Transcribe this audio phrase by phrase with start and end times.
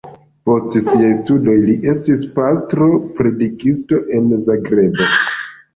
[0.49, 5.15] Post siaj studoj li estis pastro-predikisto en Zagrebo.